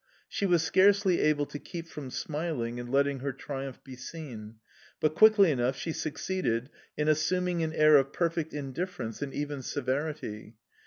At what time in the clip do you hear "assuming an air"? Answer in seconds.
7.07-7.97